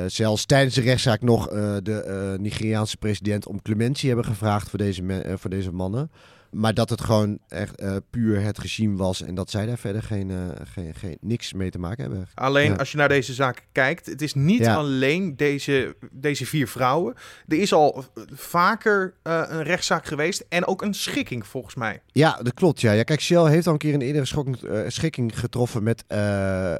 zelfs 0.06 0.46
tijdens 0.46 0.74
de 0.74 0.80
rechtszaak 0.80 1.20
nog 1.20 1.48
de 1.82 2.36
Nigeriaanse 2.40 2.96
president 2.96 3.46
om 3.46 3.62
clementie 3.62 4.08
hebben 4.08 4.26
gevraagd 4.26 4.68
voor 4.68 4.78
deze, 4.78 5.34
voor 5.38 5.50
deze 5.50 5.72
mannen. 5.72 6.10
Maar 6.50 6.74
dat 6.74 6.90
het 6.90 7.00
gewoon 7.00 7.38
echt 7.48 7.82
uh, 7.82 7.96
puur 8.10 8.42
het 8.42 8.58
regime 8.58 8.96
was 8.96 9.22
en 9.22 9.34
dat 9.34 9.50
zij 9.50 9.66
daar 9.66 9.78
verder 9.78 10.02
geen, 10.02 10.28
uh, 10.28 10.38
geen, 10.64 10.94
geen, 10.94 11.16
niks 11.20 11.52
mee 11.52 11.70
te 11.70 11.78
maken 11.78 12.02
hebben. 12.02 12.28
Alleen 12.34 12.78
als 12.78 12.90
je 12.90 12.96
naar 12.96 13.08
deze 13.08 13.34
zaak 13.34 13.66
kijkt, 13.72 14.06
het 14.06 14.22
is 14.22 14.34
niet 14.34 14.66
alleen 14.66 15.36
deze, 15.36 15.96
deze 16.12 16.46
vier 16.46 16.68
vrouwen. 16.68 17.14
Er 17.48 17.58
is 17.58 17.72
al 17.72 18.04
vaker 18.34 19.14
uh, 19.22 19.42
een 19.48 19.62
rechtszaak 19.62 20.06
geweest 20.06 20.44
en 20.48 20.66
ook 20.66 20.82
een 20.82 20.94
schikking 20.94 21.46
volgens 21.46 21.74
mij. 21.74 22.02
Ja, 22.06 22.38
dat 22.42 22.54
klopt. 22.54 22.80
Ja, 22.80 22.92
ja 22.92 23.02
kijk, 23.02 23.20
Shell 23.20 23.44
heeft 23.44 23.66
al 23.66 23.72
een 23.72 23.78
keer 23.78 23.94
een 23.94 24.02
eerdere 24.02 24.24
schokking, 24.24 24.58
schikking 24.86 25.38
getroffen 25.38 25.82
met 25.82 26.04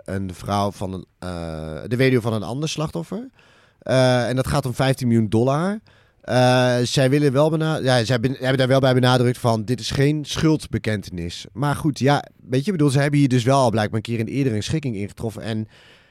een 0.05 0.35
vrouw 0.35 0.71
van 0.71 0.93
een, 0.93 1.07
de 1.89 1.97
weduwe 1.97 2.23
van 2.23 2.33
een 2.33 2.43
ander 2.43 2.69
slachtoffer. 2.69 3.29
en 3.79 4.37
dat 4.37 4.47
gaat 4.47 4.67
om 4.67 4.75
15 4.75 5.09
miljoen 5.09 5.29
dollar. 5.29 5.81
Uh, 6.25 6.77
zij 6.83 7.11
willen 7.11 7.33
wel 7.33 7.59
ja, 7.83 8.05
zij 8.05 8.19
hebben 8.23 8.57
daar 8.57 8.69
wel 8.69 8.81
bij 8.81 8.95
benadrukt 8.95 9.39
van 9.39 9.65
dit 9.65 9.81
is 9.81 9.91
geen 9.91 10.25
schuldbekentenis. 10.25 11.47
Maar 11.53 11.77
goed, 11.77 11.99
ja, 11.99 12.25
weet 12.49 12.65
je, 12.65 12.71
bedoel, 12.71 12.91
ze 12.91 13.01
hebben 13.01 13.19
hier 13.19 13.29
dus 13.29 13.45
wel 13.45 13.59
al 13.59 13.71
blijkbaar 13.71 13.97
een 13.97 14.03
keer 14.03 14.21
een 14.21 14.27
eerder 14.27 14.55
een 14.55 14.63
schikking 14.63 14.97
ingetroffen. 14.97 15.43
En 15.43 15.69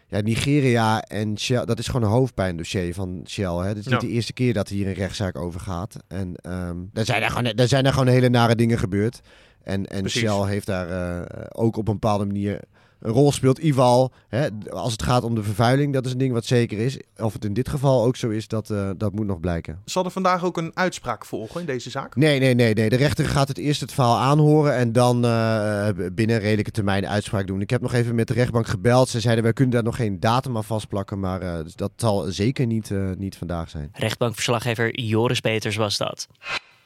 ja, 0.07 0.21
Nigeria 0.21 1.01
en 1.01 1.39
Shell, 1.39 1.65
dat 1.65 1.79
is 1.79 1.87
gewoon 1.87 2.03
een 2.03 2.15
hoofdpijndossier 2.15 2.93
van 2.93 3.21
Shell. 3.27 3.55
Hè? 3.55 3.67
Het 3.67 3.77
is 3.77 3.87
niet 3.87 4.01
de 4.01 4.07
eerste 4.07 4.33
keer 4.33 4.53
dat 4.53 4.69
hier 4.69 4.87
een 4.87 4.93
rechtszaak 4.93 5.37
over 5.37 5.59
gaat. 5.59 5.95
En 6.07 6.35
um, 6.41 6.89
daar, 6.93 7.05
zijn 7.05 7.23
er, 7.23 7.29
gewoon, 7.29 7.51
daar 7.55 7.67
zijn 7.67 7.85
er 7.85 7.91
gewoon 7.91 8.07
hele 8.07 8.29
nare 8.29 8.55
dingen 8.55 8.77
gebeurd. 8.77 9.19
En, 9.63 9.85
en 9.85 10.09
Shell 10.09 10.47
heeft 10.47 10.65
daar 10.65 10.89
uh, 10.89 11.25
ook 11.49 11.77
op 11.77 11.87
een 11.87 11.93
bepaalde 11.93 12.25
manier 12.25 12.59
een 12.99 13.11
rol 13.11 13.31
speelt. 13.31 13.57
Ival, 13.57 14.11
hè, 14.27 14.47
als 14.69 14.91
het 14.91 15.03
gaat 15.03 15.23
om 15.23 15.35
de 15.35 15.43
vervuiling, 15.43 15.93
dat 15.93 16.05
is 16.05 16.11
een 16.11 16.17
ding 16.17 16.33
wat 16.33 16.45
zeker 16.45 16.77
is. 16.77 16.99
Of 17.17 17.33
het 17.33 17.45
in 17.45 17.53
dit 17.53 17.69
geval 17.69 18.03
ook 18.03 18.15
zo 18.15 18.29
is, 18.29 18.47
dat, 18.47 18.69
uh, 18.69 18.89
dat 18.97 19.13
moet 19.13 19.25
nog 19.25 19.39
blijken. 19.39 19.81
Zal 19.85 20.05
er 20.05 20.11
vandaag 20.11 20.43
ook 20.43 20.57
een 20.57 20.71
uitspraak 20.73 21.25
volgen 21.25 21.59
in 21.59 21.65
deze 21.65 21.89
zaak? 21.89 22.15
Nee, 22.15 22.39
nee, 22.39 22.53
nee. 22.53 22.73
nee. 22.73 22.89
De 22.89 22.95
rechter 22.95 23.25
gaat 23.25 23.47
het 23.47 23.57
eerst 23.57 23.81
het 23.81 23.91
verhaal 23.91 24.17
aanhoren 24.17 24.75
en 24.75 24.91
dan 24.91 25.25
uh, 25.25 25.87
binnen 26.13 26.39
redelijke 26.39 26.71
termijn 26.71 27.07
uitspraak 27.07 27.47
doen. 27.47 27.61
Ik 27.61 27.69
heb 27.69 27.81
nog 27.81 27.93
even 27.93 28.15
met 28.15 28.27
de 28.27 28.33
rechtbank 28.33 28.67
gebeld. 28.67 29.09
Ze 29.09 29.19
zeiden, 29.19 29.43
wij 29.43 29.53
kunnen 29.53 29.73
daar 29.73 29.83
nog 29.83 29.95
geen 29.95 30.19
datum 30.19 30.57
aan 30.57 30.63
vastplakken, 30.63 31.19
maar 31.19 31.43
uh, 31.43 31.59
dat 31.75 31.91
zal 31.95 32.21
zeker 32.21 32.65
niet, 32.65 32.91
niet 33.17 33.37
vandaag 33.37 33.69
zijn. 33.69 33.89
Rechtbankverslaggever 33.93 34.99
Joris 34.99 35.39
Peters 35.39 35.75
was 35.75 35.97
dat. 35.97 36.27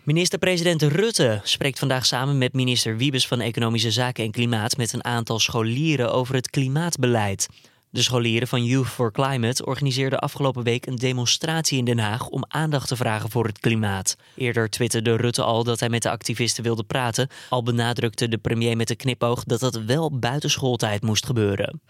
Minister-president 0.03 0.81
Rutte 0.81 1.39
spreekt 1.43 1.79
vandaag 1.79 2.05
samen 2.05 2.38
met 2.38 2.53
minister 2.53 2.98
Wiebes 2.98 3.27
van 3.27 3.39
Economische 3.39 3.91
Zaken 3.91 4.24
en 4.24 4.31
Klimaat 4.31 4.77
met 4.77 4.93
een 4.93 5.03
aantal 5.03 5.39
scholieren 5.39 6.13
over 6.13 6.36
het 6.36 6.50
klimaatbeleid. 6.50 7.48
De 7.89 8.01
scholieren 8.01 8.48
van 8.48 8.65
Youth 8.65 8.88
for 8.88 9.12
Climate 9.12 9.65
organiseerden 9.65 10.19
afgelopen 10.19 10.63
week 10.63 10.86
een 10.86 10.95
demonstratie 10.95 11.77
in 11.77 11.86
Den 11.86 12.00
Haag 12.00 12.27
om 12.27 12.43
aandacht 12.48 12.88
te 12.88 12.95
vragen 12.95 13.29
voor 13.29 13.45
het 13.45 13.60
klimaat. 13.60 14.15
Eerder 14.36 14.69
twitterde 14.69 15.15
Rutte 15.15 15.43
al 15.43 15.63
dat 15.63 15.79
hij 15.79 15.89
met 15.89 16.01
de 16.01 16.10
activisten 16.10 16.63
wilde 16.63 16.83
praten, 16.83 17.29
al 17.50 17.63
benadrukte 17.63 18.27
de 18.27 18.38
premier 18.38 18.77
met 18.77 18.88
de 18.88 18.95
knipoog 18.95 19.43
dat 19.43 19.60
dat 19.60 19.75
wel 19.75 20.19
buiten 20.19 20.50
schooltijd 20.50 21.01
moest 21.01 21.25
gebeuren. 21.25 21.81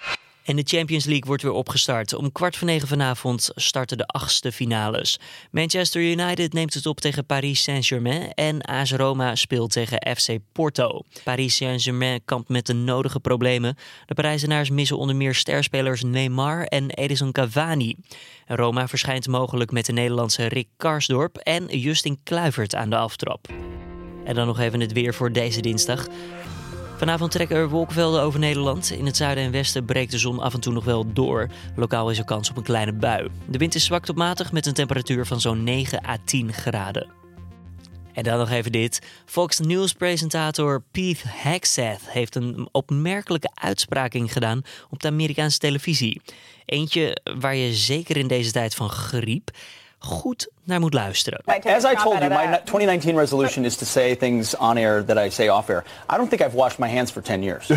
En 0.43 0.55
de 0.55 0.63
Champions 0.65 1.05
League 1.05 1.25
wordt 1.25 1.43
weer 1.43 1.51
opgestart. 1.51 2.13
Om 2.13 2.31
kwart 2.31 2.57
voor 2.57 2.67
negen 2.67 2.87
vanavond 2.87 3.51
starten 3.55 3.97
de 3.97 4.07
achtste 4.07 4.51
finales. 4.51 5.19
Manchester 5.51 6.01
United 6.01 6.53
neemt 6.53 6.73
het 6.73 6.85
op 6.85 6.99
tegen 6.99 7.25
Paris 7.25 7.63
Saint-Germain 7.63 8.33
en 8.33 8.61
AS 8.61 8.91
Roma 8.91 9.35
speelt 9.35 9.71
tegen 9.71 10.15
FC 10.17 10.37
Porto. 10.51 11.01
Paris 11.23 11.55
Saint-Germain 11.55 12.21
kampt 12.25 12.49
met 12.49 12.65
de 12.65 12.73
nodige 12.73 13.19
problemen. 13.19 13.77
De 14.05 14.13
Parijzenaars 14.13 14.69
missen 14.69 14.97
onder 14.97 15.15
meer 15.15 15.35
sterspelers 15.35 16.03
Neymar 16.03 16.63
en 16.63 16.89
Edison 16.89 17.31
Cavani. 17.31 17.95
Roma 18.47 18.87
verschijnt 18.87 19.27
mogelijk 19.27 19.71
met 19.71 19.85
de 19.85 19.93
Nederlandse 19.93 20.45
Rick 20.45 20.67
Karsdorp 20.77 21.37
en 21.37 21.79
Justin 21.79 22.19
Kluivert 22.23 22.75
aan 22.75 22.89
de 22.89 22.97
aftrap. 22.97 23.47
En 24.25 24.35
dan 24.35 24.47
nog 24.47 24.59
even 24.59 24.79
het 24.79 24.91
weer 24.91 25.13
voor 25.13 25.31
deze 25.31 25.61
dinsdag. 25.61 26.07
Vanavond 26.97 27.31
trekken 27.31 27.55
er 27.55 27.69
wolkenvelden 27.69 28.21
over 28.21 28.39
Nederland. 28.39 28.91
In 28.91 29.05
het 29.05 29.17
zuiden 29.17 29.43
en 29.43 29.51
westen 29.51 29.85
breekt 29.85 30.11
de 30.11 30.17
zon 30.17 30.39
af 30.39 30.53
en 30.53 30.59
toe 30.59 30.73
nog 30.73 30.83
wel 30.83 31.13
door. 31.13 31.49
Lokaal 31.75 32.09
is 32.09 32.17
er 32.17 32.25
kans 32.25 32.49
op 32.49 32.57
een 32.57 32.63
kleine 32.63 32.93
bui. 32.93 33.29
De 33.47 33.57
wind 33.57 33.75
is 33.75 33.85
zwak 33.85 34.05
tot 34.05 34.15
matig 34.15 34.51
met 34.51 34.65
een 34.65 34.73
temperatuur 34.73 35.25
van 35.25 35.41
zo'n 35.41 35.63
9 35.63 36.05
à 36.05 36.17
10 36.25 36.53
graden. 36.53 37.07
En 38.13 38.23
dan 38.23 38.37
nog 38.37 38.49
even 38.49 38.71
dit. 38.71 39.01
Fox 39.25 39.59
News-presentator 39.59 40.83
Pete 40.91 41.27
Hegseth 41.27 42.01
heeft 42.09 42.35
een 42.35 42.67
opmerkelijke 42.71 43.49
uitspraking 43.53 44.33
gedaan 44.33 44.61
op 44.89 45.01
de 45.01 45.07
Amerikaanse 45.07 45.57
televisie. 45.57 46.21
Eentje 46.65 47.17
waar 47.39 47.55
je 47.55 47.73
zeker 47.73 48.17
in 48.17 48.27
deze 48.27 48.51
tijd 48.51 48.75
van 48.75 48.89
griep 48.89 49.51
goed 50.05 50.49
naar 50.63 50.79
moet 50.79 50.93
luisteren. 50.93 51.41
As 51.45 51.83
I 51.83 51.95
told 51.95 52.19
you, 52.19 52.29
my 52.29 52.45
2019 52.45 53.17
resolution 53.17 53.65
is 53.65 53.75
to 53.75 53.85
say 53.85 54.15
things 54.15 54.55
on 54.55 54.77
air 54.77 55.05
that 55.05 55.17
I 55.17 55.29
say 55.29 55.49
off 55.49 55.69
air. 55.69 55.83
I 56.09 56.17
don't 56.17 56.29
think 56.29 56.41
I've 56.41 56.55
washed 56.55 56.79
my 56.79 56.89
hands 56.89 57.11
for 57.11 57.21
10 57.21 57.43
years. 57.43 57.67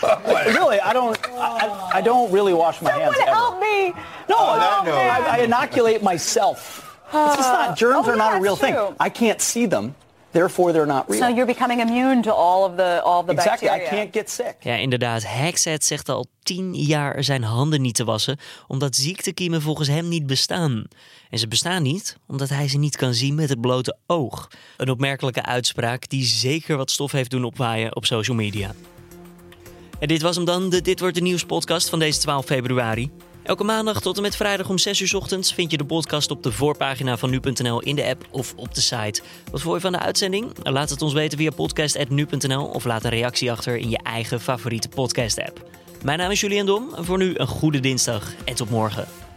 really, 0.46 0.80
I 0.80 0.92
don't. 0.92 1.18
I, 1.32 1.90
I, 1.94 2.00
don't 2.00 2.32
really 2.32 2.54
wash 2.54 2.80
my 2.80 2.90
hands. 2.90 3.16
Ever. 3.20 3.30
help 3.30 3.60
me! 3.60 3.92
No, 4.28 4.36
oh, 4.38 4.82
no, 4.84 4.92
I, 4.92 5.36
I, 5.36 5.38
inoculate 5.38 6.02
myself. 6.02 6.98
It's 7.12 7.36
just 7.36 7.52
not. 7.52 7.76
Germs 7.76 8.06
oh, 8.06 8.12
are 8.12 8.16
not 8.16 8.38
a 8.38 8.40
real 8.40 8.56
thing. 8.56 8.76
I 8.98 9.10
can't 9.10 9.40
see 9.40 9.66
them. 9.66 9.94
Therefore, 10.32 10.72
they're 10.72 10.86
not 10.86 11.08
real. 11.10 11.20
So 11.20 11.28
you're 11.28 11.46
becoming 11.46 11.80
immune 11.80 12.22
to 12.22 12.32
all 12.32 12.64
of 12.64 12.76
the 12.76 13.02
all 13.02 13.20
of 13.20 13.26
the 13.26 13.32
exactly. 13.32 13.68
bacteria. 13.68 13.88
I 13.88 13.94
can't 13.94 14.12
get 14.12 14.30
sick. 14.30 14.56
Ja, 14.60 14.74
inderdaad. 14.74 15.22
Hexet 15.26 15.84
zegt 15.84 16.08
al 16.08 16.26
tien 16.42 16.74
jaar 16.74 17.24
zijn 17.24 17.42
handen 17.42 17.80
niet 17.80 17.94
te 17.94 18.04
wassen, 18.04 18.38
omdat 18.66 18.96
ziektekiemen 18.96 19.62
volgens 19.62 19.88
hem 19.88 20.08
niet 20.08 20.26
bestaan. 20.26 20.84
En 21.30 21.38
ze 21.38 21.48
bestaan 21.48 21.82
niet 21.82 22.16
omdat 22.26 22.48
hij 22.48 22.68
ze 22.68 22.78
niet 22.78 22.96
kan 22.96 23.14
zien 23.14 23.34
met 23.34 23.48
het 23.48 23.60
blote 23.60 23.96
oog. 24.06 24.48
Een 24.76 24.90
opmerkelijke 24.90 25.44
uitspraak 25.44 26.08
die 26.08 26.24
zeker 26.24 26.76
wat 26.76 26.90
stof 26.90 27.12
heeft 27.12 27.30
doen 27.30 27.44
opwaaien 27.44 27.96
op 27.96 28.06
social 28.06 28.36
media. 28.36 28.74
En 29.98 30.08
dit 30.08 30.22
was 30.22 30.36
hem 30.36 30.44
dan, 30.44 30.70
de 30.70 30.80
Dit 30.80 31.00
Wordt 31.00 31.14
de 31.14 31.22
Nieuws 31.22 31.44
podcast 31.44 31.88
van 31.88 31.98
deze 31.98 32.20
12 32.20 32.44
februari. 32.44 33.10
Elke 33.42 33.64
maandag 33.64 34.00
tot 34.00 34.16
en 34.16 34.22
met 34.22 34.36
vrijdag 34.36 34.68
om 34.68 34.78
6 34.78 35.00
uur 35.00 35.16
ochtends 35.16 35.54
vind 35.54 35.70
je 35.70 35.76
de 35.76 35.84
podcast 35.84 36.30
op 36.30 36.42
de 36.42 36.52
voorpagina 36.52 37.16
van 37.16 37.30
nu.nl 37.30 37.80
in 37.80 37.96
de 37.96 38.04
app 38.04 38.26
of 38.30 38.54
op 38.56 38.74
de 38.74 38.80
site. 38.80 39.22
Wat 39.50 39.60
voor 39.60 39.74
je 39.74 39.80
van 39.80 39.92
de 39.92 39.98
uitzending? 39.98 40.52
Laat 40.62 40.90
het 40.90 41.02
ons 41.02 41.12
weten 41.12 41.38
via 41.38 41.50
podcast.nu.nl 41.50 42.66
of 42.66 42.84
laat 42.84 43.04
een 43.04 43.10
reactie 43.10 43.50
achter 43.50 43.76
in 43.76 43.90
je 43.90 43.98
eigen 44.02 44.40
favoriete 44.40 44.88
podcast 44.88 45.40
app. 45.40 45.70
Mijn 46.04 46.18
naam 46.18 46.30
is 46.30 46.40
Julian 46.40 46.66
Dom. 46.66 46.88
Voor 46.94 47.18
nu 47.18 47.32
een 47.36 47.46
goede 47.46 47.80
dinsdag 47.80 48.32
en 48.44 48.54
tot 48.54 48.70
morgen. 48.70 49.29